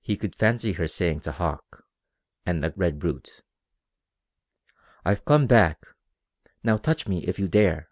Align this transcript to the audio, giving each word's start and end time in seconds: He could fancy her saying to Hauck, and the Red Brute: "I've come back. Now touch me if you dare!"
He 0.00 0.16
could 0.16 0.36
fancy 0.36 0.74
her 0.74 0.86
saying 0.86 1.22
to 1.22 1.32
Hauck, 1.32 1.82
and 2.46 2.62
the 2.62 2.72
Red 2.76 3.00
Brute: 3.00 3.42
"I've 5.04 5.24
come 5.24 5.48
back. 5.48 5.82
Now 6.62 6.76
touch 6.76 7.08
me 7.08 7.26
if 7.26 7.40
you 7.40 7.48
dare!" 7.48 7.90